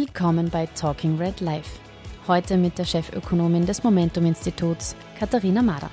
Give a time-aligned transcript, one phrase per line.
[0.00, 1.78] Willkommen bei Talking Red Life.
[2.26, 5.90] Heute mit der Chefökonomin des Momentum Instituts, Katharina Mader.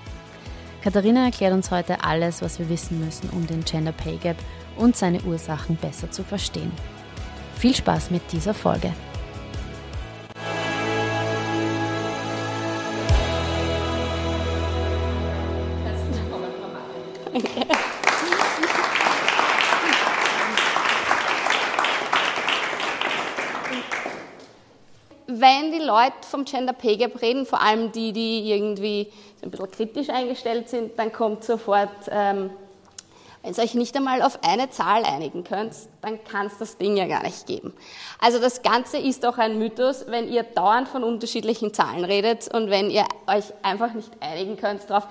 [0.81, 4.37] Katharina erklärt uns heute alles, was wir wissen müssen, um den Gender Pay Gap
[4.77, 6.71] und seine Ursachen besser zu verstehen.
[7.57, 8.93] Viel Spaß mit dieser Folge.
[26.27, 29.07] Vom Gender Pay Gap reden, vor allem die, die irgendwie
[29.41, 32.49] ein bisschen kritisch eingestellt sind, dann kommt sofort, ähm,
[33.43, 36.97] wenn ihr euch nicht einmal auf eine Zahl einigen könnt, dann kann es das Ding
[36.97, 37.73] ja gar nicht geben.
[38.19, 42.69] Also das Ganze ist doch ein Mythos, wenn ihr dauernd von unterschiedlichen Zahlen redet und
[42.69, 45.07] wenn ihr euch einfach nicht einigen könnt darauf,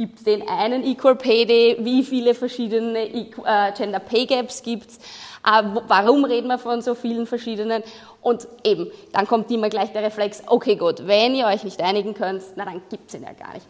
[0.00, 4.92] gibt es den einen Equal Pay Day, wie viele verschiedene äh, Gender Pay Gaps gibt
[4.92, 7.82] es, äh, warum reden wir von so vielen verschiedenen?
[8.22, 12.14] Und eben, dann kommt immer gleich der Reflex, okay gut, wenn ihr euch nicht einigen
[12.14, 13.66] könnt, na dann gibt es ihn ja gar nicht.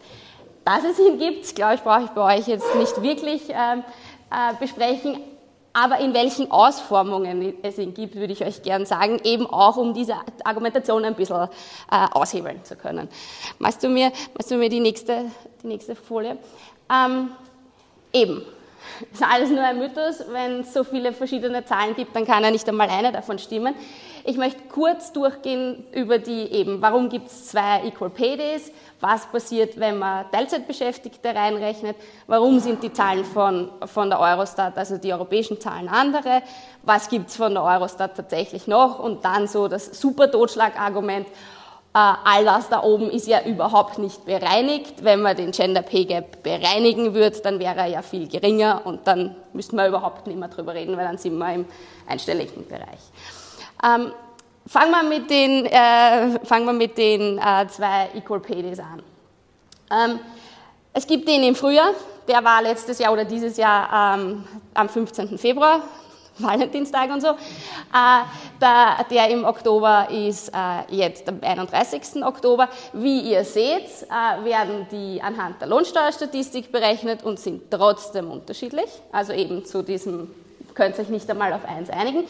[0.63, 3.83] Dass es ihn gibt, glaube ich, brauche ich bei euch jetzt nicht wirklich ähm,
[4.31, 5.17] äh, besprechen,
[5.73, 9.93] aber in welchen Ausformungen es ihn gibt, würde ich euch gern sagen, eben auch um
[9.93, 11.47] diese Argumentation ein bisschen
[11.91, 13.07] äh, aushebeln zu können.
[13.59, 15.25] Machst du mir, machst du mir die, nächste,
[15.63, 16.37] die nächste Folie?
[16.91, 17.31] Ähm,
[18.11, 18.43] eben,
[19.13, 20.23] ist alles nur ein Mythos.
[20.29, 23.75] Wenn es so viele verschiedene Zahlen gibt, dann kann ja nicht einmal eine davon stimmen.
[24.23, 29.25] Ich möchte kurz durchgehen über die eben, warum gibt es zwei Equal Pay Days, was
[29.25, 31.95] passiert, wenn man Teilzeitbeschäftigte reinrechnet,
[32.27, 36.43] warum sind die Zahlen von, von der Eurostat, also die europäischen Zahlen andere,
[36.83, 38.99] was gibt es von der Eurostat tatsächlich noch?
[38.99, 41.31] Und dann so das super Totschlagargument, äh,
[41.93, 45.03] all das da oben ist ja überhaupt nicht bereinigt.
[45.03, 49.05] Wenn man den Gender Pay Gap bereinigen würde, dann wäre er ja viel geringer und
[49.07, 51.65] dann müssten wir überhaupt nicht mehr drüber reden, weil dann sind wir im
[52.07, 52.99] einstelligen Bereich.
[53.83, 54.13] Ähm,
[54.67, 59.03] fangen wir mit den, äh, fangen wir mit den äh, zwei Equal Pay Days an.
[59.91, 60.19] Ähm,
[60.93, 61.91] es gibt den im Frühjahr,
[62.27, 65.37] der war letztes Jahr oder dieses Jahr ähm, am 15.
[65.37, 65.81] Februar,
[66.37, 67.27] Valentinstag und so.
[67.27, 68.23] Äh,
[68.59, 72.23] der, der, im Oktober ist äh, jetzt am 31.
[72.23, 72.69] Oktober.
[72.93, 78.89] Wie ihr seht, äh, werden die anhand der Lohnsteuerstatistik berechnet und sind trotzdem unterschiedlich.
[79.11, 80.31] Also eben zu diesem,
[80.73, 82.25] könnt ihr euch nicht einmal auf eins einigen.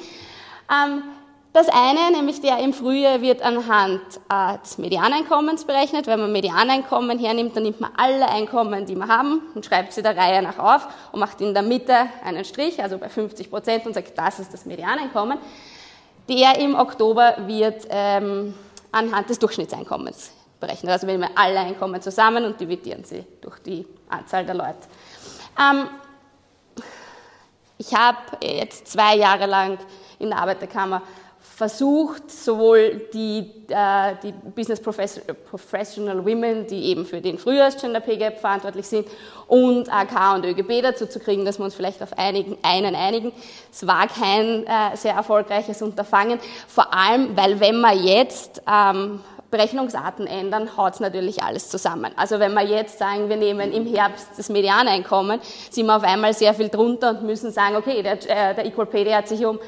[1.53, 6.07] Das eine, nämlich der im Frühjahr, wird anhand äh, des Medianeinkommens berechnet.
[6.07, 10.01] Wenn man Medianeinkommen hernimmt, dann nimmt man alle Einkommen, die wir haben, und schreibt sie
[10.01, 13.85] der Reihe nach auf und macht in der Mitte einen Strich, also bei 50 Prozent,
[13.85, 15.39] und sagt, das ist das Medianeinkommen.
[16.29, 18.53] Der im Oktober wird ähm,
[18.93, 20.93] anhand des Durchschnittseinkommens berechnet.
[20.93, 24.77] Also wir nehmen alle Einkommen zusammen und dividieren sie durch die Anzahl der Leute.
[25.59, 25.87] Ähm,
[27.77, 29.77] ich habe jetzt zwei Jahre lang
[30.19, 31.01] in der Arbeiterkammer
[31.61, 38.39] versucht, sowohl die, äh, die Business Professional Women, die eben für den Frühjahrs-Gender Pay Gap
[38.39, 39.07] verantwortlich sind,
[39.47, 43.31] und AK und ÖGB dazu zu kriegen, dass wir uns vielleicht auf einigen, einen einigen.
[43.71, 49.19] Es war kein äh, sehr erfolgreiches Unterfangen, vor allem, weil wenn man jetzt ähm,
[49.51, 52.11] Berechnungsarten ändern, haut es natürlich alles zusammen.
[52.15, 55.39] Also wenn wir jetzt sagen, wir nehmen im Herbst das Medianeinkommen,
[55.69, 58.87] sind wir auf einmal sehr viel drunter und müssen sagen, okay, der, äh, der Equal
[58.87, 59.59] Pay Day hat sich um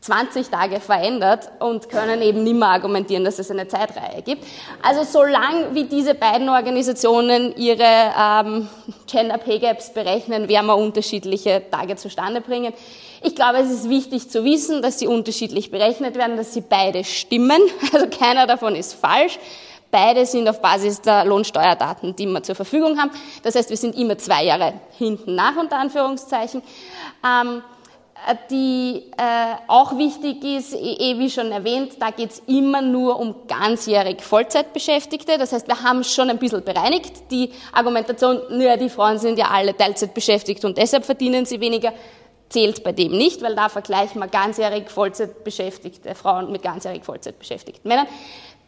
[0.00, 4.44] 20 Tage verändert und können eben nicht mehr argumentieren, dass es eine Zeitreihe gibt.
[4.82, 8.68] Also solange wie diese beiden Organisationen ihre ähm,
[9.06, 12.72] Gender Pay Gaps berechnen, werden wir unterschiedliche Tage zustande bringen.
[13.22, 17.04] Ich glaube, es ist wichtig zu wissen, dass sie unterschiedlich berechnet werden, dass sie beide
[17.04, 17.60] stimmen.
[17.92, 19.38] Also keiner davon ist falsch.
[19.90, 23.10] Beide sind auf Basis der Lohnsteuerdaten, die wir zur Verfügung haben.
[23.42, 26.62] Das heißt, wir sind immer zwei Jahre hinten nach, unter Anführungszeichen.
[27.24, 27.79] Ähm, äh,
[28.50, 33.34] die äh, auch wichtig ist, eh, wie schon erwähnt, da geht es immer nur um
[33.46, 35.38] ganzjährig Vollzeitbeschäftigte.
[35.38, 37.30] Das heißt, wir haben schon ein bisschen bereinigt.
[37.30, 41.92] Die Argumentation, naja, die Frauen sind ja alle Teilzeit beschäftigt und deshalb verdienen sie weniger,
[42.48, 48.06] zählt bei dem nicht, weil da vergleichen wir ganzjährig Vollzeitbeschäftigte Frauen mit ganzjährig Vollzeitbeschäftigten Männern.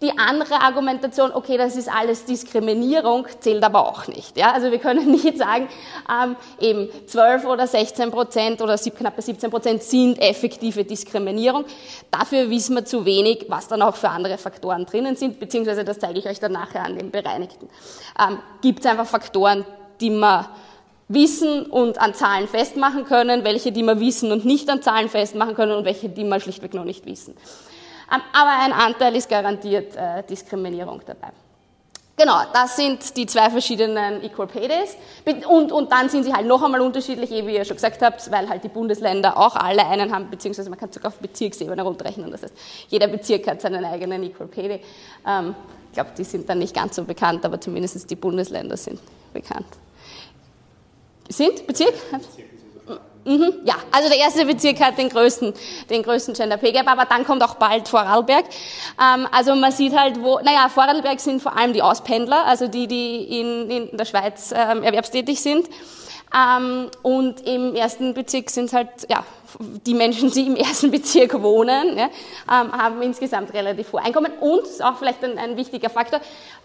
[0.03, 4.37] Die andere Argumentation, okay, das ist alles Diskriminierung, zählt aber auch nicht.
[4.37, 4.53] Ja?
[4.53, 5.69] Also wir können nicht sagen,
[6.11, 11.65] ähm, eben 12 oder 16 Prozent oder knapp 17 Prozent sind effektive Diskriminierung.
[12.11, 16.01] Dafür wissen wir zu wenig, was dann auch für andere Faktoren drinnen sind, beziehungsweise das
[16.01, 17.69] zeige ich euch dann nachher an den Bereinigten.
[18.19, 19.65] Ähm, Gibt es einfach Faktoren,
[20.01, 20.47] die man
[21.07, 25.55] wissen und an Zahlen festmachen können, welche, die wir wissen und nicht an Zahlen festmachen
[25.55, 27.37] können und welche, die wir schlichtweg noch nicht wissen.
[28.13, 31.29] Ähm, aber ein Anteil ist garantiert äh, Diskriminierung dabei.
[32.15, 34.97] Genau, das sind die zwei verschiedenen Equal Pay Days.
[35.49, 38.49] Und, und dann sind sie halt noch einmal unterschiedlich, wie ihr schon gesagt habt, weil
[38.49, 42.31] halt die Bundesländer auch alle einen haben, beziehungsweise man kann sogar auf Bezirksebene runterrechnen.
[42.31, 42.55] Das heißt,
[42.89, 44.81] jeder Bezirk hat seinen eigenen Equal Pay Day.
[45.27, 45.55] Ähm,
[45.89, 49.01] ich glaube, die sind dann nicht ganz so bekannt, aber zumindest die Bundesländer sind
[49.33, 49.67] bekannt.
[51.29, 51.67] Sind?
[51.67, 51.95] Bezirk?
[52.11, 52.52] Bezirk.
[53.25, 55.55] Mhm, ja, also der erste Bezirk hat den größten,
[55.91, 58.45] den größten Gender Pay Gap, aber dann kommt auch bald Vorarlberg.
[59.01, 62.89] Ähm, also man sieht halt, wo, naja, Vorarlberg sind vor allem die Auspendler, also die,
[62.89, 65.69] die in, in der Schweiz ähm, erwerbstätig sind.
[66.35, 69.23] Ähm, und im ersten Bezirk sind halt, ja,
[69.87, 72.07] die Menschen, die im ersten Bezirk wohnen, ja,
[72.51, 76.21] ähm, haben insgesamt relativ hohe Einkommen und ist auch vielleicht ein, ein wichtiger Faktor,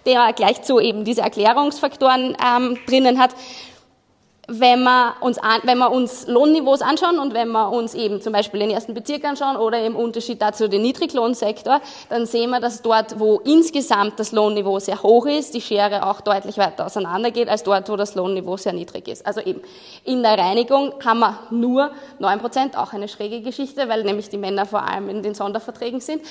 [0.05, 3.31] der gleich so eben diese Erklärungsfaktoren ähm, drinnen hat
[4.47, 8.61] wenn wir, uns wenn wir uns Lohnniveaus anschauen und wenn wir uns eben zum Beispiel
[8.61, 13.19] den ersten Bezirk anschauen oder im Unterschied dazu den Niedriglohnsektor, dann sehen wir, dass dort,
[13.19, 17.89] wo insgesamt das Lohnniveau sehr hoch ist, die Schere auch deutlich weiter auseinandergeht, als dort,
[17.89, 19.25] wo das Lohnniveau sehr niedrig ist.
[19.25, 19.61] Also eben
[20.05, 24.37] in der Reinigung haben wir nur neun Prozent, auch eine schräge Geschichte, weil nämlich die
[24.37, 26.21] Männer vor allem in den Sonderverträgen sind.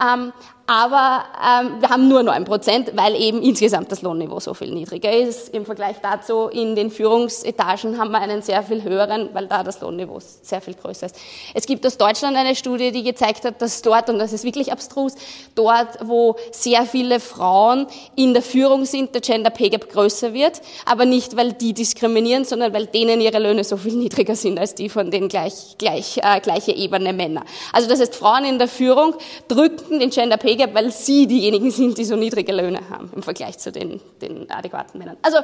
[0.00, 0.32] Ähm,
[0.66, 5.12] aber ähm, wir haben nur 9 Prozent, weil eben insgesamt das Lohnniveau so viel niedriger
[5.12, 5.50] ist.
[5.50, 9.80] Im Vergleich dazu in den Führungsetagen haben wir einen sehr viel höheren, weil da das
[9.80, 11.16] Lohnniveau sehr viel größer ist.
[11.54, 14.72] Es gibt aus Deutschland eine Studie, die gezeigt hat, dass dort, und das ist wirklich
[14.72, 15.14] abstrus,
[15.54, 20.60] dort, wo sehr viele Frauen in der Führung sind, der Gender Pay Gap größer wird,
[20.86, 24.74] aber nicht, weil die diskriminieren, sondern weil denen ihre Löhne so viel niedriger sind als
[24.74, 27.44] die von den gleich, gleich, äh, gleiche Ebene Männer.
[27.72, 29.14] Also das heißt, Frauen in der Führung
[29.48, 33.22] drücken den Gender Pay Gap, weil sie diejenigen sind, die so niedrige Löhne haben im
[33.22, 35.16] Vergleich zu den, den adäquaten Männern.
[35.22, 35.38] Also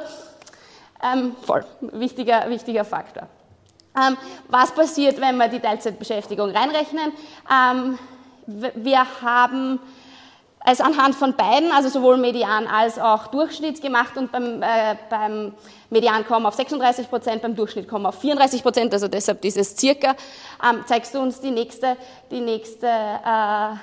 [1.03, 3.27] ähm, voll, wichtiger, wichtiger Faktor.
[3.95, 4.17] Ähm,
[4.47, 7.11] was passiert, wenn wir die Teilzeitbeschäftigung reinrechnen?
[7.51, 7.99] Ähm,
[8.45, 9.79] wir haben
[10.65, 15.53] es anhand von beiden, also sowohl Median als auch Durchschnitt gemacht und beim, äh, beim
[15.89, 20.15] Median kommen auf 36 Prozent, beim Durchschnitt kommen auf 34 Prozent, also deshalb dieses circa.
[20.63, 21.97] Ähm, zeigst du uns die nächste,
[22.29, 23.75] die nächste äh,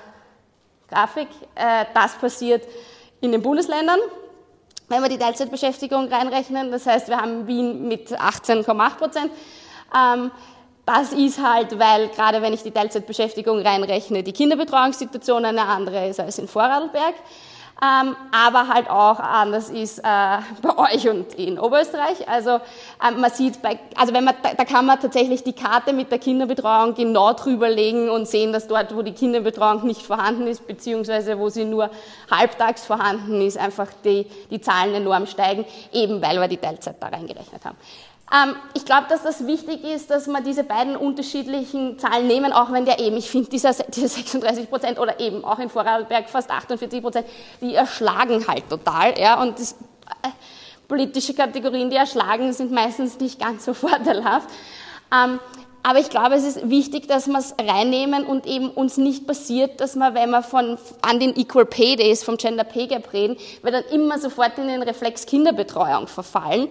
[0.88, 1.29] Grafik.
[1.55, 2.67] Äh, das passiert
[3.21, 3.99] in den Bundesländern,
[4.88, 6.70] wenn wir die Teilzeitbeschäftigung reinrechnen.
[6.70, 9.31] Das heißt, wir haben Wien mit 18,8 Prozent.
[9.94, 10.31] Ähm,
[10.87, 16.19] das ist halt, weil gerade wenn ich die Teilzeitbeschäftigung reinrechne, die Kinderbetreuungssituation eine andere ist
[16.19, 17.14] als in Vorarlberg
[17.80, 20.02] ähm, aber halt auch anders ist äh,
[20.62, 22.28] bei euch und in Oberösterreich.
[22.28, 22.60] Also
[23.06, 26.10] ähm, man sieht, bei, also wenn man, da, da, kann man tatsächlich die Karte mit
[26.10, 31.38] der Kinderbetreuung genau drüberlegen und sehen, dass dort, wo die Kinderbetreuung nicht vorhanden ist, beziehungsweise
[31.38, 31.90] wo sie nur
[32.28, 37.06] halbtags vorhanden ist, einfach die, die Zahlen enorm steigen, eben weil wir die Teilzeit da
[37.06, 37.76] reingerechnet haben.
[38.30, 42.70] Ähm, ich glaube, dass das wichtig ist, dass man diese beiden unterschiedlichen Zahlen nehmen, auch
[42.72, 47.00] wenn der eben, ich finde, diese 36 Prozent oder eben auch in Vorarlberg fast 48
[47.00, 47.26] Prozent,
[47.60, 49.19] die erschlagen halt total.
[49.19, 49.72] Ja, und das,
[50.22, 50.28] äh,
[50.88, 54.48] politische Kategorien, die erschlagen, sind meistens nicht ganz so vorteilhaft.
[55.12, 55.38] Ähm,
[55.82, 59.80] aber ich glaube, es ist wichtig, dass wir es reinnehmen und eben uns nicht passiert,
[59.80, 63.38] dass wir, wenn wir von, an den Equal Pay Days vom Gender Pay Gap reden,
[63.62, 66.69] wir dann immer sofort in den Reflex Kinderbetreuung verfallen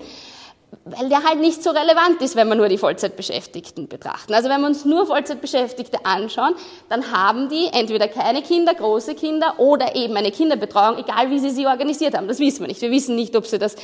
[0.97, 4.33] weil der halt nicht so relevant ist, wenn wir nur die Vollzeitbeschäftigten betrachten.
[4.33, 6.55] Also wenn wir uns nur Vollzeitbeschäftigte anschauen,
[6.89, 11.49] dann haben die entweder keine Kinder, große Kinder oder eben eine Kinderbetreuung, egal wie sie
[11.49, 12.27] sie organisiert haben.
[12.27, 12.81] Das wissen wir nicht.
[12.81, 13.75] Wir wissen nicht, ob sie das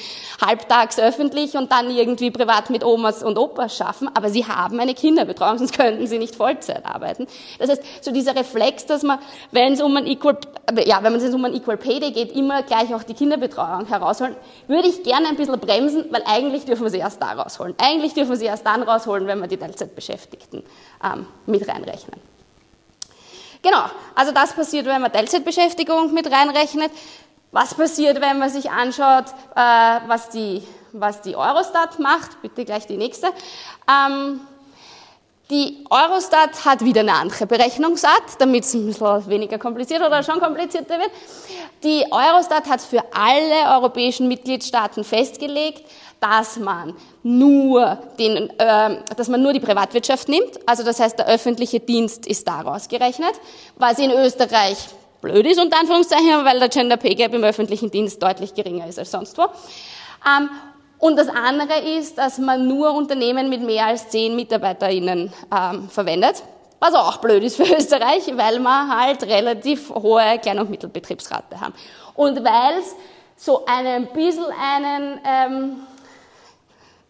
[0.41, 4.93] halbtags öffentlich und dann irgendwie privat mit Omas und Opas schaffen, aber sie haben eine
[4.93, 7.27] Kinderbetreuung, sonst könnten sie nicht Vollzeit arbeiten.
[7.59, 9.19] Das heißt, so dieser Reflex, dass man,
[9.51, 10.37] wenn es um ein Equal,
[10.85, 14.35] ja, wenn es um ein Equal Pay Day geht, immer gleich auch die Kinderbetreuung herausholen,
[14.67, 17.75] würde ich gerne ein bisschen bremsen, weil eigentlich dürfen wir sie erst da rausholen.
[17.77, 20.63] Eigentlich dürfen sie erst dann rausholen, wenn wir die Teilzeitbeschäftigten
[21.03, 22.19] ähm, mit reinrechnen.
[23.61, 23.85] Genau,
[24.15, 26.91] also das passiert, wenn man Teilzeitbeschäftigung mit reinrechnet.
[27.51, 32.41] Was passiert, wenn man sich anschaut, äh, was, die, was die Eurostat macht?
[32.41, 33.27] Bitte gleich die nächste.
[33.87, 34.41] Ähm,
[35.49, 40.39] die Eurostat hat wieder eine andere Berechnungsart, damit es ein bisschen weniger kompliziert oder schon
[40.39, 41.11] komplizierter wird.
[41.83, 45.83] Die Eurostat hat für alle europäischen Mitgliedstaaten festgelegt,
[46.23, 50.57] dass man nur den, äh, dass man nur die Privatwirtschaft nimmt.
[50.65, 53.33] Also das heißt, der öffentliche Dienst ist daraus gerechnet,
[53.75, 54.77] was in Österreich
[55.21, 58.99] blöd ist, unter Anführungszeichen, weil der Gender Pay Gap im öffentlichen Dienst deutlich geringer ist
[58.99, 59.43] als sonst wo.
[59.43, 60.49] Ähm,
[60.97, 66.41] und das andere ist, dass man nur Unternehmen mit mehr als zehn MitarbeiterInnen ähm, verwendet.
[66.79, 71.73] Was auch blöd ist für Österreich, weil wir halt relativ hohe Klein- und Mittelbetriebsrate haben.
[72.15, 72.95] Und weil es
[73.35, 75.75] so ein bisschen einen ähm,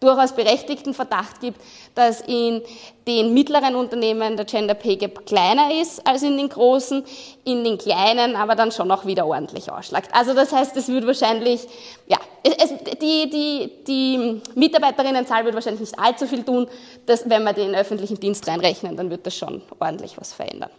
[0.04, 1.60] durchaus berechtigten Verdacht gibt,
[1.94, 2.62] dass in
[3.06, 7.04] den mittleren Unternehmen der Gender Pay Gap kleiner ist als in den großen,
[7.44, 10.10] in den kleinen aber dann schon auch wieder ordentlich ausschlagt.
[10.12, 11.66] Also das heißt, es wird wahrscheinlich,
[12.06, 16.66] ja, es, die, die, die Mitarbeiterinnenzahl wird wahrscheinlich nicht allzu viel tun,
[17.06, 20.70] dass, wenn wir den öffentlichen Dienst reinrechnen, dann wird das schon ordentlich was verändern.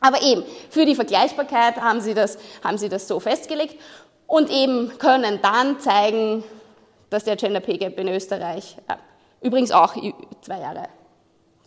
[0.00, 3.76] Aber eben, für die Vergleichbarkeit haben sie das, haben sie das so festgelegt
[4.26, 6.44] und eben können dann zeigen,
[7.10, 8.94] dass der Gender Pay Gap in Österreich, äh,
[9.46, 9.94] übrigens auch
[10.40, 10.88] zwei Jahre,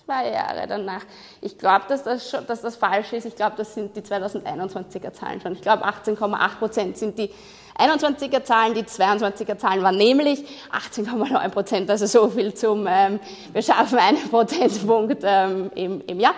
[0.05, 1.03] zwei Jahre danach,
[1.41, 5.41] ich glaube, dass das, dass das falsch ist, ich glaube, das sind die 2021er Zahlen
[5.41, 7.31] schon, ich glaube 18,8 Prozent sind die
[7.77, 13.19] 21er Zahlen, die 22er Zahlen waren nämlich 18,9 Prozent, also so viel zum, ähm,
[13.53, 16.35] wir schaffen einen Prozentpunkt ähm, im, im Jahr.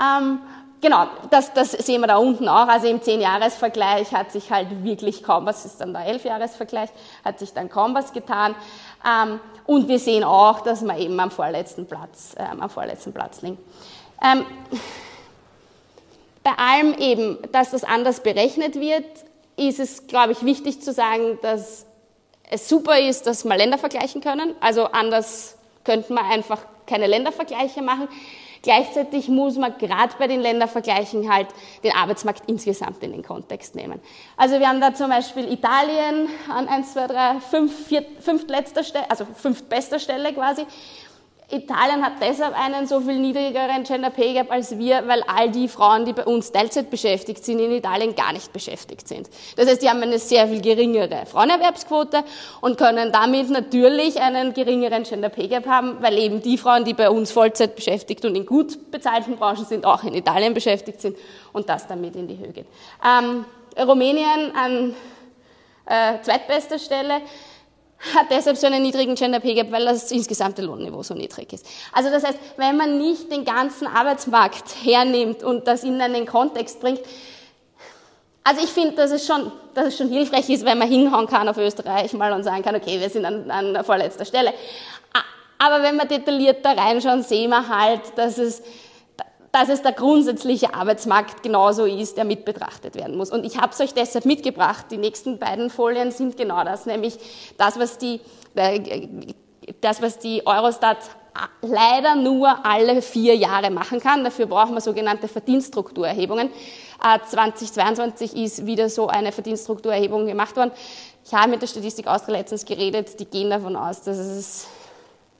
[0.00, 0.38] Ähm,
[0.82, 2.68] genau, das, das sehen wir da unten auch.
[2.68, 6.90] Also im 10-Jahres-Vergleich hat sich halt wirklich kaum was, ist dann der 11-Jahres-Vergleich,
[7.24, 8.54] hat sich dann kaum was getan.
[9.06, 13.40] Ähm, und wir sehen auch, dass wir eben am vorletzten Platz, ähm, am vorletzten Platz
[13.40, 13.56] liegen.
[14.22, 14.44] Ähm,
[16.42, 19.06] bei allem eben, dass das anders berechnet wird,
[19.56, 21.86] ist es, glaube ich, wichtig zu sagen, dass
[22.50, 24.54] es super ist, dass wir Länder vergleichen können.
[24.60, 28.08] Also anders könnten wir einfach keine Ländervergleiche machen.
[28.62, 31.48] Gleichzeitig muss man gerade bei den Ländervergleichen halt
[31.82, 34.00] den Arbeitsmarkt insgesamt in den Kontext nehmen.
[34.36, 39.10] Also wir haben da zum Beispiel Italien an 1, 2, 3, 5, 4, fünftletzter Stelle,
[39.10, 40.64] also fünftbester Stelle quasi.
[41.52, 45.68] Italien hat deshalb einen so viel niedrigeren Gender Pay Gap als wir, weil all die
[45.68, 49.28] Frauen, die bei uns Teilzeit beschäftigt sind, in Italien gar nicht beschäftigt sind.
[49.56, 52.24] Das heißt, die haben eine sehr viel geringere Frauenerwerbsquote
[52.62, 56.94] und können damit natürlich einen geringeren Gender Pay Gap haben, weil eben die Frauen, die
[56.94, 61.18] bei uns Vollzeit beschäftigt und in gut bezahlten Branchen sind, auch in Italien beschäftigt sind
[61.52, 62.66] und das damit in die Höhe geht.
[63.06, 63.44] Ähm,
[63.78, 64.94] Rumänien an
[65.84, 67.20] äh, zweitbester Stelle
[68.14, 71.66] hat deshalb so einen niedrigen Gender Pay Gap, weil das insgesamte Lohnniveau so niedrig ist.
[71.92, 76.80] Also das heißt, wenn man nicht den ganzen Arbeitsmarkt hernimmt und das in einen Kontext
[76.80, 77.00] bringt,
[78.44, 81.48] also ich finde, dass es schon, dass es schon hilfreich ist, wenn man hinhauen kann
[81.48, 84.52] auf Österreich mal und sagen kann, okay, wir sind an, an vorletzter Stelle.
[85.58, 88.62] Aber wenn man detailliert da reinschauen, sehen wir halt, dass es
[89.52, 93.30] dass es der grundsätzliche Arbeitsmarkt genauso ist, der mit betrachtet werden muss.
[93.30, 94.86] Und ich habe es euch deshalb mitgebracht.
[94.90, 97.18] Die nächsten beiden Folien sind genau das, nämlich
[97.58, 98.20] das, was die,
[98.54, 99.08] äh,
[99.82, 100.98] das, was die Eurostat
[101.60, 104.24] leider nur alle vier Jahre machen kann.
[104.24, 106.50] Dafür brauchen wir sogenannte Verdienststrukturerhebungen.
[107.00, 110.72] 2022 äh, ist wieder so eine Verdienststrukturerhebung gemacht worden.
[111.24, 114.66] Ich habe mit der Statistik Austria letztens geredet, die gehen davon aus, dass es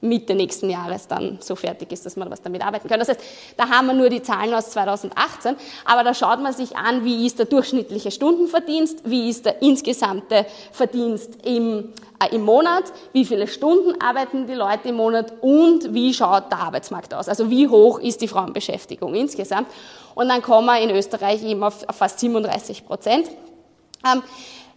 [0.03, 2.99] Mitte nächsten Jahres dann so fertig ist, dass man was damit arbeiten kann.
[2.99, 3.21] Das heißt,
[3.57, 5.55] da haben wir nur die Zahlen aus 2018,
[5.85, 10.45] aber da schaut man sich an, wie ist der durchschnittliche Stundenverdienst, wie ist der insgesamte
[10.71, 12.83] Verdienst im, äh, im Monat,
[13.13, 17.29] wie viele Stunden arbeiten die Leute im Monat und wie schaut der Arbeitsmarkt aus.
[17.29, 19.67] Also wie hoch ist die Frauenbeschäftigung insgesamt.
[20.15, 23.29] Und dann kommen wir in Österreich eben auf, auf fast 37 Prozent.
[24.05, 24.21] Ähm,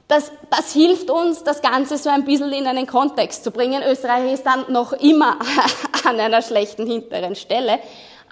[0.09, 3.83] das, das hilft uns, das Ganze so ein bisschen in einen Kontext zu bringen.
[3.83, 5.39] Österreich ist dann noch immer
[6.05, 7.81] an einer schlechten hinteren Stelle.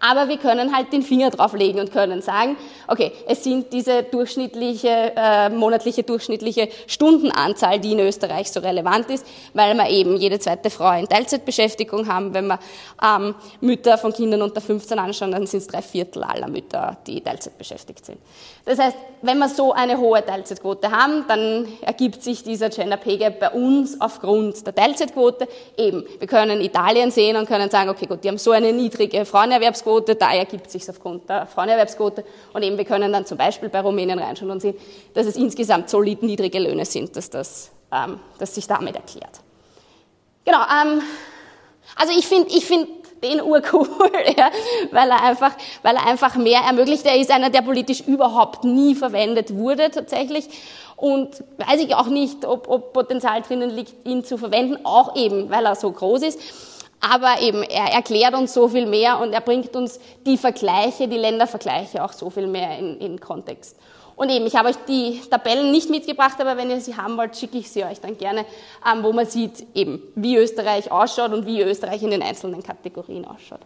[0.06, 2.58] Aber wir können halt den Finger drauf legen und können sagen,
[2.88, 9.26] okay, es sind diese durchschnittliche, äh, monatliche durchschnittliche Stundenanzahl, die in Österreich so relevant ist,
[9.54, 12.34] weil wir eben jede zweite Frau in Teilzeitbeschäftigung haben.
[12.34, 12.58] Wenn wir
[13.02, 17.22] ähm, Mütter von Kindern unter 15 anschauen, dann sind es drei Viertel aller Mütter, die
[17.22, 18.18] Teilzeit beschäftigt sind.
[18.66, 23.18] Das heißt, wenn wir so eine hohe Teilzeitquote haben, dann ergibt sich dieser Gender Pay
[23.18, 25.48] Gap bei uns aufgrund der Teilzeitquote.
[25.76, 29.24] Eben, wir können Italien sehen und können sagen, okay, gut, die haben so eine niedrige
[29.24, 32.24] Frauenerwerbsquote, Erwerbsquote, da ergibt sich aufgrund der Frauenerwerbsquote.
[32.52, 34.76] Und eben, wir können dann zum Beispiel bei Rumänien reinschauen und sehen,
[35.14, 39.40] dass es insgesamt solid niedrige Löhne sind, dass das ähm, dass sich damit erklärt.
[40.44, 41.02] Genau, ähm,
[41.96, 42.88] also ich finde ich find
[43.22, 43.88] den urcool,
[44.36, 44.50] ja,
[44.90, 47.06] weil, er einfach, weil er einfach mehr ermöglicht.
[47.06, 50.48] Er ist einer, der politisch überhaupt nie verwendet wurde tatsächlich.
[50.96, 55.50] Und weiß ich auch nicht, ob, ob Potenzial drinnen liegt, ihn zu verwenden, auch eben,
[55.50, 56.38] weil er so groß ist
[57.00, 61.18] aber eben er erklärt uns so viel mehr und er bringt uns die Vergleiche, die
[61.18, 63.76] Ländervergleiche auch so viel mehr in, in Kontext.
[64.16, 67.36] Und eben, ich habe euch die Tabellen nicht mitgebracht, aber wenn ihr sie haben wollt,
[67.36, 68.46] schicke ich sie euch dann gerne,
[68.90, 73.24] ähm, wo man sieht, eben, wie Österreich ausschaut und wie Österreich in den einzelnen Kategorien
[73.24, 73.60] ausschaut.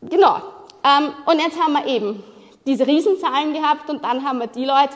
[0.00, 0.36] Genau.
[0.82, 2.22] Ähm, und jetzt haben wir eben
[2.68, 4.94] diese Riesenzahlen gehabt und dann haben wir die Leute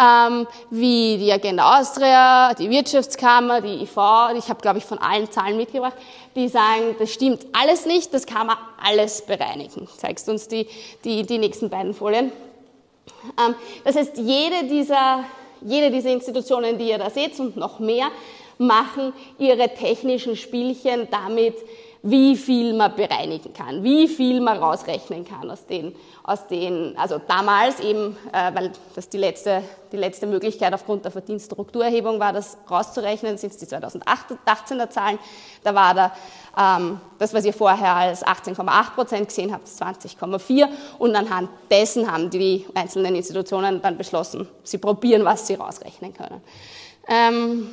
[0.00, 3.96] ähm, wie die Agenda Austria, die Wirtschaftskammer, die IV,
[4.36, 5.94] ich habe glaube ich von allen Zahlen mitgebracht,
[6.34, 9.88] die sagen, das stimmt alles nicht, das kann man alles bereinigen.
[9.96, 10.66] Zeigst uns die,
[11.04, 12.32] die, die nächsten beiden Folien.
[13.38, 15.24] Ähm, das heißt, jede dieser,
[15.60, 18.08] jede dieser Institutionen, die ihr da seht und noch mehr,
[18.58, 21.54] machen ihre technischen Spielchen damit,
[22.02, 25.94] wie viel man bereinigen kann, wie viel man rausrechnen kann aus den,
[26.24, 31.12] aus den also damals eben, äh, weil das die letzte, die letzte Möglichkeit aufgrund der
[31.12, 35.18] Verdienststrukturerhebung war, das rauszurechnen, sind es die 2018er Zahlen.
[35.62, 36.12] Da war da
[36.58, 40.68] ähm, das, was ihr vorher als 18,8 Prozent gesehen habt, 20,4
[40.98, 46.40] und anhand dessen haben die einzelnen Institutionen dann beschlossen, sie probieren, was sie rausrechnen können.
[47.08, 47.68] Ähm,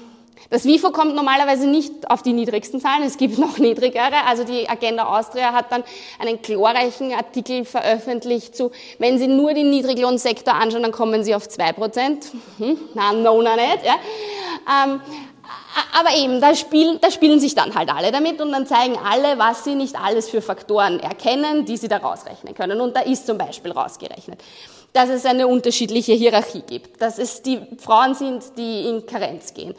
[0.50, 4.26] das WIFO kommt normalerweise nicht auf die niedrigsten Zahlen, es gibt noch niedrigere.
[4.28, 5.84] Also die Agenda Austria hat dann
[6.20, 11.48] einen glorreichen Artikel veröffentlicht zu, wenn Sie nur den Niedriglohnsektor anschauen, dann kommen Sie auf
[11.48, 12.26] 2%.
[12.58, 13.86] Hm, na, no, na nicht.
[13.86, 13.96] Ja.
[14.84, 15.02] Ähm,
[16.00, 19.38] aber eben, da spielen, da spielen sich dann halt alle damit und dann zeigen alle,
[19.38, 22.82] was sie nicht alles für Faktoren erkennen, die sie da rausrechnen können.
[22.82, 24.42] Und da ist zum Beispiel rausgerechnet,
[24.94, 29.76] dass es eine unterschiedliche Hierarchie gibt, dass es die Frauen sind, die in Karenz gehen,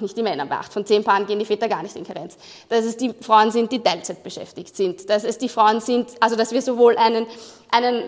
[0.00, 2.36] nicht die Männer, bei acht von zehn Paaren gehen die Väter gar nicht in Karenz,
[2.68, 6.36] dass es die Frauen sind, die Teilzeit beschäftigt sind, dass es die Frauen sind, also
[6.36, 7.26] dass wir sowohl einen,
[7.70, 8.04] einen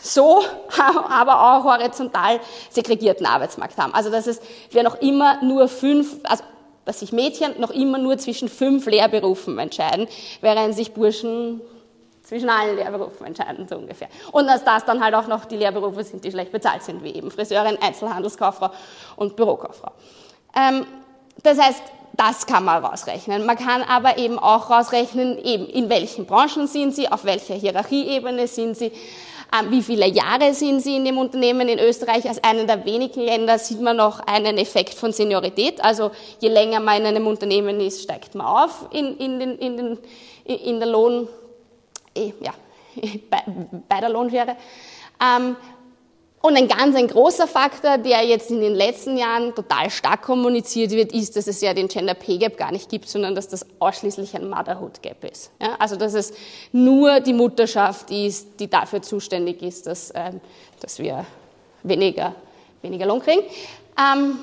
[0.00, 0.44] so,
[1.08, 3.94] aber auch horizontal segregierten Arbeitsmarkt haben.
[3.94, 6.44] Also dass es wir noch immer nur fünf, also
[6.84, 10.06] dass sich Mädchen noch immer nur zwischen fünf Lehrberufen entscheiden,
[10.40, 11.60] während sich Burschen
[12.22, 14.08] zwischen allen Lehrberufen entscheiden, so ungefähr.
[14.32, 17.14] Und dass das dann halt auch noch die Lehrberufe sind, die schlecht bezahlt sind, wie
[17.14, 18.70] eben Friseurin, Einzelhandelskauffrau
[19.16, 19.92] und Bürokauffrau.
[20.56, 20.86] Ähm,
[21.42, 21.82] das heißt,
[22.16, 23.44] das kann man rausrechnen.
[23.44, 28.46] Man kann aber eben auch rausrechnen, eben in welchen Branchen sind Sie, auf welcher Hierarchieebene
[28.46, 31.68] sind Sie, ähm, wie viele Jahre sind Sie in dem Unternehmen.
[31.68, 35.82] In Österreich als einem der wenigen Länder sieht man noch einen Effekt von Seniorität.
[35.84, 39.76] Also je länger man in einem Unternehmen ist, steigt man auf in, in, den, in,
[39.76, 39.98] den,
[40.44, 41.28] in der Lohn,
[42.14, 42.52] eh, ja,
[43.30, 43.42] bei,
[43.88, 44.56] bei der Lohnschere.
[46.44, 50.90] Und ein ganz ein großer Faktor, der jetzt in den letzten Jahren total stark kommuniziert
[50.90, 53.64] wird, ist, dass es ja den Gender Pay Gap gar nicht gibt, sondern dass das
[53.78, 55.50] ausschließlich ein Motherhood Gap ist.
[55.58, 56.34] Ja, also dass es
[56.70, 60.42] nur die Mutterschaft ist, die dafür zuständig ist, dass, ähm,
[60.80, 61.24] dass wir
[61.82, 62.34] weniger,
[62.82, 63.44] weniger Lohn kriegen.
[63.98, 64.38] Ähm,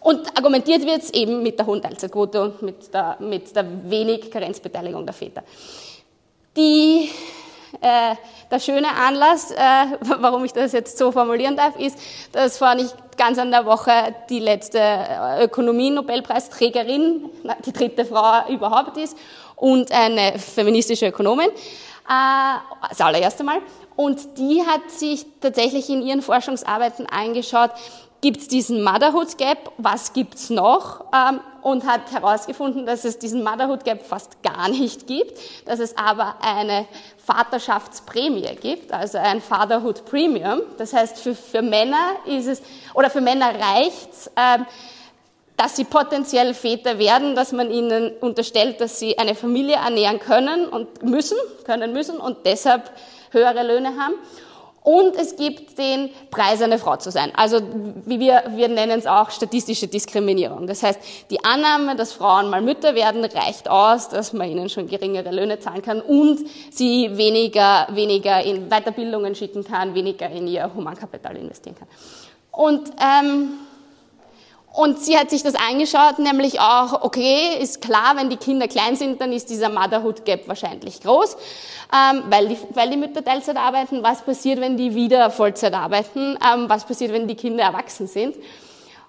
[0.00, 4.30] und argumentiert wird es eben mit der hohen Teilzeitquote und mit der, mit der wenig
[4.30, 5.42] Karenzbeteiligung der Väter.
[6.56, 7.10] Die
[7.80, 8.14] äh,
[8.50, 9.56] der schöne Anlass, äh,
[10.20, 11.98] warum ich das jetzt so formulieren darf, ist,
[12.32, 14.80] dass vor nicht ganz an der Woche die letzte
[15.40, 17.30] Ökonomie-Nobelpreisträgerin,
[17.64, 19.16] die dritte Frau überhaupt ist
[19.56, 23.58] und eine feministische Ökonomin, äh, das allererste Mal.
[23.94, 27.70] Und die hat sich tatsächlich in ihren Forschungsarbeiten angeschaut,
[28.22, 31.04] gibt es diesen Motherhood Gap, was gibt's noch?
[31.12, 35.96] Ähm, und hat herausgefunden, dass es diesen Motherhood Gap fast gar nicht gibt, dass es
[35.96, 36.86] aber eine
[37.18, 40.62] Vaterschaftsprämie gibt, also ein Fatherhood Premium.
[40.78, 42.62] Das heißt, für, für Männer ist es,
[42.94, 44.66] oder für Männer reicht's, ähm,
[45.56, 50.66] dass sie potenziell Väter werden, dass man ihnen unterstellt, dass sie eine Familie ernähren können
[50.66, 52.90] und müssen, können müssen und deshalb
[53.30, 54.14] höhere Löhne haben.
[54.84, 57.30] Und es gibt den Preis, eine Frau zu sein.
[57.36, 57.60] Also
[58.04, 60.66] wie wir, wir nennen es auch statistische Diskriminierung.
[60.66, 60.98] Das heißt,
[61.30, 65.60] die Annahme, dass Frauen mal Mütter werden, reicht aus, dass man ihnen schon geringere Löhne
[65.60, 66.40] zahlen kann und
[66.70, 71.88] sie weniger, weniger in Weiterbildungen schicken kann, weniger in ihr Humankapital investieren kann.
[72.50, 73.50] Und ähm,
[74.72, 78.96] und sie hat sich das angeschaut, nämlich auch, okay, ist klar, wenn die Kinder klein
[78.96, 81.36] sind, dann ist dieser Motherhood Gap wahrscheinlich groß,
[81.92, 84.02] ähm, weil, die, weil die Mütter Teilzeit arbeiten.
[84.02, 86.38] Was passiert, wenn die wieder Vollzeit arbeiten?
[86.42, 88.34] Ähm, was passiert, wenn die Kinder erwachsen sind?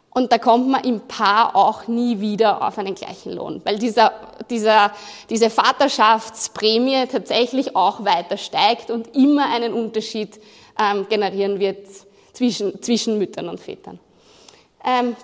[0.10, 4.12] Und da kommt man im Paar auch nie wieder auf einen gleichen Lohn, weil dieser,
[4.50, 4.92] dieser,
[5.30, 10.40] diese Vaterschaftsprämie tatsächlich auch weiter steigt und immer einen Unterschied
[10.78, 11.88] ähm, generieren wird
[12.34, 14.00] zwischen, zwischen Müttern und Vätern.
[14.86, 15.16] Ähm,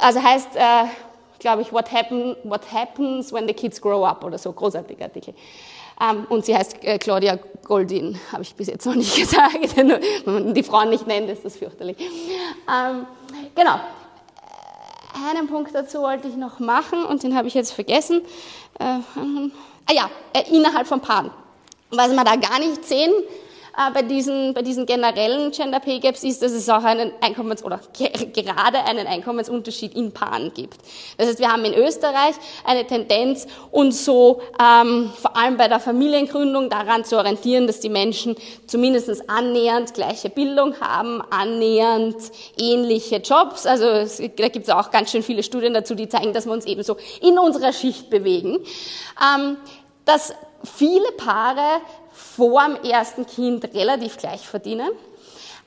[0.00, 0.84] also heißt, äh,
[1.38, 5.34] glaube ich, what, happen, what happens when the kids grow up oder so, großartiger Artikel.
[6.00, 9.76] Ähm, und sie heißt äh, Claudia Goldin, habe ich bis jetzt noch nicht gesagt.
[9.76, 9.88] Wenn
[10.24, 11.96] man die Frauen nicht nennt, ist das fürchterlich.
[11.98, 13.06] Ähm,
[13.54, 13.74] genau.
[13.74, 18.22] Äh, einen Punkt dazu wollte ich noch machen und den habe ich jetzt vergessen.
[18.78, 21.30] Äh, ah ja, äh, innerhalb von Paaren.
[21.90, 23.12] Was wir da gar nicht sehen,
[23.92, 27.80] bei, diesen, bei diesen generellen Gender Pay Gaps ist, dass es auch einen Einkommens- oder
[28.32, 30.78] gerade einen Einkommensunterschied in Paaren gibt.
[31.18, 32.34] Das heißt, wir haben in Österreich
[32.64, 37.90] eine Tendenz, uns so ähm, vor allem bei der Familiengründung daran zu orientieren, dass die
[37.90, 38.34] Menschen
[38.66, 42.16] zumindest annähernd gleiche Bildung haben, annähernd
[42.58, 43.66] ähnliche Jobs.
[43.66, 46.52] Also es, da gibt es auch ganz schön viele Studien dazu, die zeigen, dass wir
[46.52, 48.58] uns eben so in unserer Schicht bewegen.
[49.20, 49.58] Ähm,
[50.06, 50.32] dass
[50.64, 51.80] viele Paare
[52.16, 54.90] vor dem ersten Kind relativ gleich verdienen,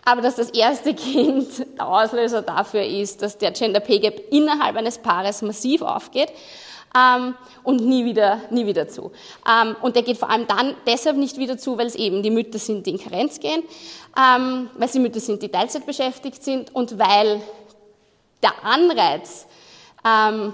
[0.04, 4.76] aber dass das erste Kind der Auslöser dafür ist, dass der Gender Pay Gap innerhalb
[4.76, 6.32] eines Paares massiv aufgeht
[6.98, 9.12] ähm, und nie wieder, nie wieder zu.
[9.48, 12.32] Ähm, und der geht vor allem dann deshalb nicht wieder zu, weil es eben die
[12.32, 13.64] Mütter sind, die in Karenz gehen,
[14.18, 17.42] ähm, weil sie Mütter sind, die Teilzeit beschäftigt sind und weil
[18.42, 19.46] der Anreiz,
[20.06, 20.54] ähm,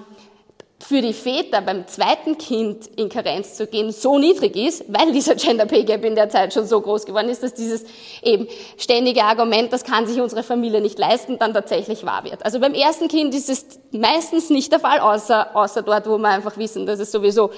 [0.88, 5.34] für die Väter beim zweiten Kind in Karenz zu gehen so niedrig ist, weil dieser
[5.34, 7.86] Gender Pay Gap in der Zeit schon so groß geworden ist, dass dieses
[8.21, 12.45] eben ständige Argument, das kann sich unsere Familie nicht leisten, dann tatsächlich wahr wird.
[12.45, 16.30] Also beim ersten Kind ist es meistens nicht der Fall, außer, außer dort, wo wir
[16.30, 17.50] einfach wissen, dass es sowieso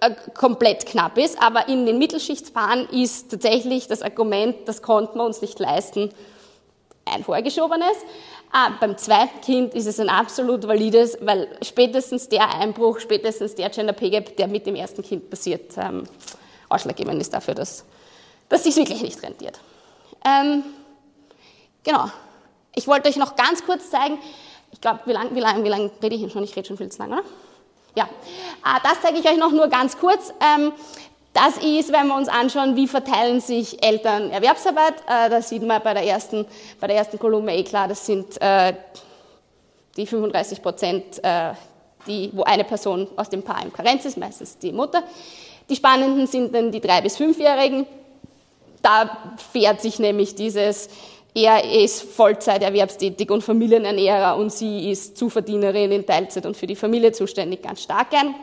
[0.00, 1.40] äh, komplett knapp ist.
[1.42, 6.10] Aber in den Mittelschichtspaaren ist tatsächlich das Argument, das konnten wir uns nicht leisten,
[7.06, 7.96] ein vorgeschobenes.
[8.52, 13.70] Ah, beim zweiten Kind ist es ein absolut valides, weil spätestens der Einbruch, spätestens der
[13.70, 16.04] Gender Pay Gap, der mit dem ersten Kind passiert, ähm,
[16.68, 17.84] ausschlaggebend ist dafür, dass,
[18.48, 19.58] dass sich wirklich nicht rentiert.
[20.24, 20.64] Ähm,
[21.84, 22.10] genau.
[22.74, 24.18] Ich wollte euch noch ganz kurz zeigen,
[24.72, 26.42] ich glaube, wie lange wie lang, wie lang rede ich schon?
[26.42, 27.24] Ich rede schon viel zu lange, oder?
[27.94, 30.32] Ja, äh, das zeige ich euch noch nur ganz kurz.
[30.40, 30.72] Ähm,
[31.36, 34.94] das ist, wenn wir uns anschauen, wie verteilen sich Eltern Erwerbsarbeit.
[35.06, 36.46] Äh, da sieht man bei der ersten,
[36.80, 38.72] bei der ersten Kolumne eh klar, das sind äh,
[39.98, 41.52] die 35 Prozent, äh,
[42.32, 45.02] wo eine Person aus dem Paar im Karenz ist, meistens die Mutter.
[45.68, 47.84] Die Spannenden sind dann die drei- bis fünfjährigen.
[48.80, 50.88] Da fährt sich nämlich dieses,
[51.34, 56.76] er ist Vollzeit erwerbstätig und Familienernährer und sie ist Zuverdienerin in Teilzeit und für die
[56.76, 58.34] Familie zuständig, ganz stark ein.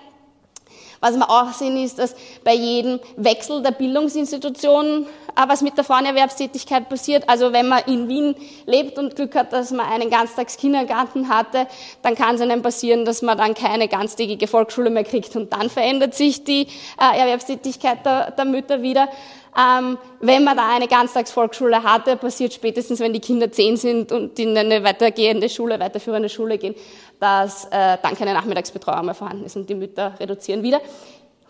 [1.04, 6.88] Was wir auch sehen, ist, dass bei jedem Wechsel der Bildungsinstitution was mit der Frauenerwerbstätigkeit
[6.88, 7.28] passiert.
[7.28, 8.36] Also wenn man in Wien
[8.66, 11.68] lebt und Glück hat, dass man einen Ganztagskindergarten hatte,
[12.04, 15.70] dann kann es einem passieren, dass man dann keine ganztägige Volksschule mehr kriegt und dann
[15.70, 16.68] verändert sich die
[17.02, 19.10] äh, Erwerbstätigkeit der, der Mütter wieder.
[19.58, 24.38] Ähm, wenn man da eine Ganztagsvolksschule hatte, passiert spätestens, wenn die Kinder zehn sind und
[24.40, 26.76] in eine weitergehende Schule, weiterführende Schule gehen,
[27.20, 30.82] dass äh, dann keine Nachmittagsbetreuung mehr vorhanden ist und die Mütter reduzieren wieder.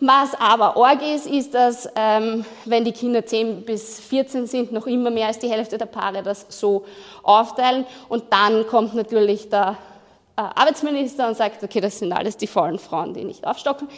[0.00, 4.86] Was aber arg ist, ist, dass ähm, wenn die Kinder 10 bis 14 sind, noch
[4.86, 6.84] immer mehr als die Hälfte der Paare das so
[7.22, 7.86] aufteilen.
[8.08, 9.78] Und dann kommt natürlich der
[10.36, 13.88] äh, Arbeitsminister und sagt, okay, das sind alles die faulen Frauen, die nicht aufstocken.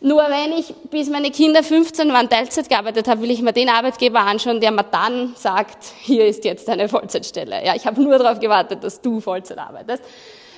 [0.00, 3.68] Nur wenn ich, bis meine Kinder 15 waren, Teilzeit gearbeitet habe, will ich mir den
[3.68, 7.64] Arbeitgeber anschauen, der mir dann sagt, hier ist jetzt eine Vollzeitstelle.
[7.64, 10.02] Ja, ich habe nur darauf gewartet, dass du Vollzeit arbeitest.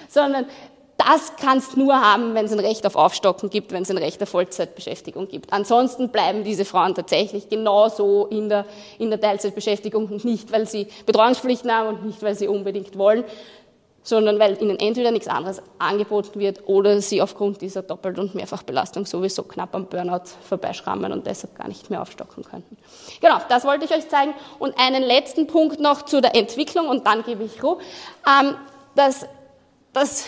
[0.09, 0.47] Sondern
[0.97, 4.23] das kannst nur haben, wenn es ein Recht auf Aufstocken gibt, wenn es ein Recht
[4.23, 5.53] auf Vollzeitbeschäftigung gibt.
[5.53, 8.65] Ansonsten bleiben diese Frauen tatsächlich genauso in der,
[8.99, 13.25] in der Teilzeitbeschäftigung und nicht, weil sie Betreuungspflichten haben und nicht, weil sie unbedingt wollen,
[14.07, 19.05] sondern weil ihnen entweder nichts anderes angeboten wird oder sie aufgrund dieser Doppelt- und Mehrfachbelastung
[19.05, 22.77] sowieso knapp am Burnout vorbeischrammen und deshalb gar nicht mehr aufstocken könnten.
[23.21, 24.33] Genau, das wollte ich euch zeigen.
[24.61, 27.79] Und einen letzten Punkt noch zu der Entwicklung und dann gebe ich Ruhe.
[28.27, 28.55] Ähm,
[28.95, 29.27] das,
[29.93, 30.27] das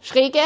[0.00, 0.40] Schräge,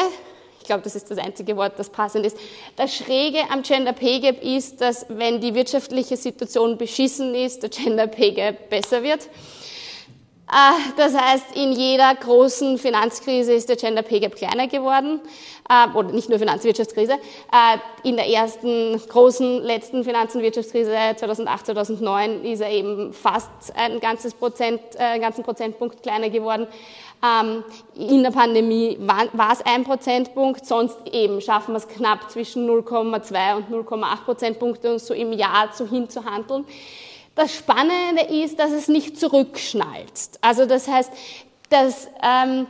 [0.59, 2.37] ich glaube, das ist das einzige Wort, das passend ist.
[2.75, 7.71] Das Schräge am Gender Pay Gap ist, dass wenn die wirtschaftliche Situation beschissen ist, der
[7.71, 9.29] Gender Pay Gap besser wird.
[10.47, 15.21] Ah, das heißt, in jeder großen Finanzkrise ist der Gender Pay Gap kleiner geworden,
[15.71, 17.15] äh, oder nicht nur Finanzwirtschaftskrise.
[17.15, 23.49] Äh, in der ersten großen letzten Finanz- und Wirtschaftskrise 2008, 2009 ist er eben fast
[23.75, 26.67] ein ganzes Prozent, äh, einen ganzen Prozentpunkt kleiner geworden.
[27.25, 32.69] Ähm, in der Pandemie war es ein Prozentpunkt, sonst eben schaffen wir es knapp zwischen
[32.69, 36.67] 0,2 und 0,8 Prozentpunkte, uns so im Jahr zu hinzuhandeln.
[37.35, 40.39] Das Spannende ist, dass es nicht zurückschnalzt.
[40.41, 41.11] Also das heißt,
[41.69, 42.67] dass ähm,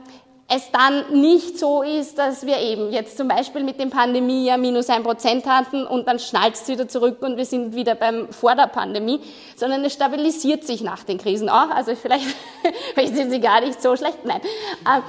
[0.48, 4.56] es dann nicht so ist, dass wir eben jetzt zum Beispiel mit dem Pandemie ja
[4.56, 8.30] minus ein Prozent hatten und dann schnalzt es wieder zurück und wir sind wieder beim
[8.30, 9.20] vor der Pandemie,
[9.56, 11.70] sondern es stabilisiert sich nach den Krisen auch.
[11.70, 12.26] Also vielleicht,
[12.94, 14.24] vielleicht sind sie gar nicht so schlecht.
[14.24, 14.40] Nein.
[14.86, 15.02] Ähm,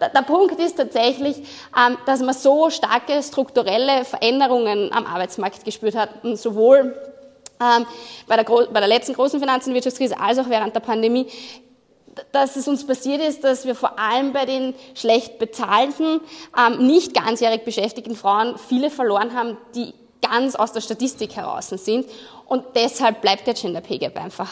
[0.00, 5.96] der, der, Punkt ist tatsächlich, ähm, dass man so starke strukturelle Veränderungen am Arbeitsmarkt gespürt
[5.96, 7.17] hat, sowohl ähm,
[7.58, 11.26] bei, der, bei der letzten großen Finanz- und Wirtschaftskrise als auch während der Pandemie,
[12.32, 16.20] dass es uns passiert ist, dass wir vor allem bei den schlecht bezahlten,
[16.56, 22.06] ähm, nicht ganzjährig beschäftigten Frauen viele verloren haben, die ganz aus der Statistik heraus sind.
[22.46, 24.50] Und deshalb bleibt der Gender Pay Gap einfach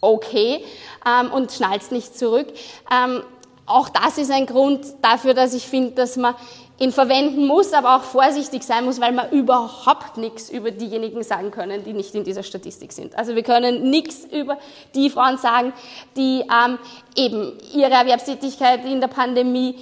[0.00, 0.64] okay
[1.06, 2.48] ähm, und schnallt nicht zurück.
[2.90, 3.22] Ähm,
[3.66, 6.34] auch das ist ein Grund dafür, dass ich finde, dass man
[6.78, 11.50] ihn verwenden muss, aber auch vorsichtig sein muss, weil wir überhaupt nichts über diejenigen sagen
[11.50, 13.16] können, die nicht in dieser Statistik sind.
[13.16, 14.58] Also wir können nichts über
[14.94, 15.72] die Frauen sagen,
[16.16, 16.78] die ähm,
[17.16, 19.76] eben ihre Erwerbstätigkeit in der Pandemie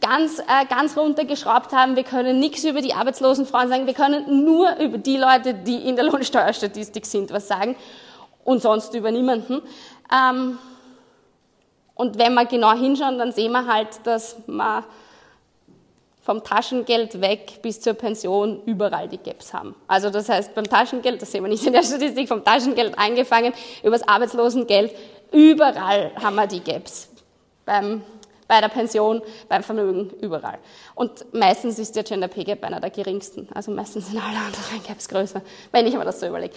[0.00, 1.94] ganz, äh, ganz runtergeschraubt haben.
[1.94, 3.86] Wir können nichts über die arbeitslosen Frauen sagen.
[3.86, 7.76] Wir können nur über die Leute, die in der Lohnsteuerstatistik sind, was sagen
[8.44, 9.62] und sonst über niemanden.
[10.12, 10.58] Ähm,
[11.94, 14.84] und wenn wir genau hinschauen, dann sehen wir halt, dass man
[16.26, 19.76] vom Taschengeld weg bis zur Pension überall die Gaps haben.
[19.86, 23.52] Also das heißt, beim Taschengeld, das sehen wir nicht in der Statistik, vom Taschengeld angefangen,
[23.84, 24.92] übers Arbeitslosengeld,
[25.30, 27.08] überall haben wir die Gaps.
[27.64, 28.02] Beim,
[28.48, 30.58] bei der Pension, beim Vermögen, überall.
[30.96, 33.48] Und meistens ist der Gender Pay Gap einer der geringsten.
[33.54, 36.54] Also meistens sind alle anderen Gaps größer, wenn ich mir das so überlege.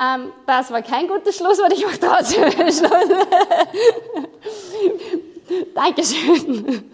[0.00, 2.80] Ähm, das war kein gutes Schlusswort, ich mache trotzdem Schluss.
[5.74, 6.84] Dankeschön.